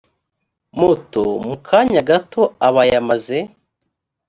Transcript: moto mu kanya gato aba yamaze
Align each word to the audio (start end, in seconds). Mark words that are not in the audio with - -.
moto 0.79 1.21
mu 1.47 1.55
kanya 1.67 2.01
gato 2.09 2.41
aba 2.67 2.81
yamaze 2.91 3.37